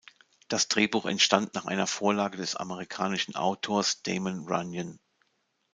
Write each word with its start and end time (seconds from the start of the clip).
Das 0.47 0.67
Drehbuch 0.67 1.05
entstand 1.05 1.53
nach 1.53 1.65
einer 1.65 1.85
Vorlage 1.85 2.35
des 2.35 2.55
amerikanischen 2.55 3.35
Autors 3.35 4.01
Damon 4.01 4.47
Runyon. 4.47 4.97